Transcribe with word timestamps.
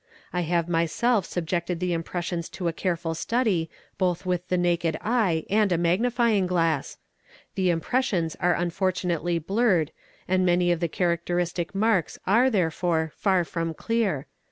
I 0.33 0.41
have 0.41 0.67
myself 0.67 1.27
subjected 1.27 1.79
the 1.79 1.93
impressions 1.93 2.49
to 2.57 2.67
a 2.67 2.73
careful 2.73 3.13
study 3.13 3.69
both 3.99 4.25
with 4.25 4.47
the 4.47 4.57
naked 4.57 4.97
eye 4.99 5.45
and 5.47 5.71
a 5.71 5.77
agnifying 5.77 6.47
glass. 6.47 6.97
The 7.53 7.69
impressions 7.69 8.35
are 8.39 8.55
unfortunately 8.55 9.37
blurred 9.37 9.91
and 10.27 10.49
any 10.49 10.71
of 10.71 10.79
the 10.79 10.87
characteristic 10.87 11.75
marks 11.75 12.17
are, 12.25 12.49
therefore, 12.49 13.11
far 13.15 13.43
from 13.43 13.75
clear. 13.75 14.25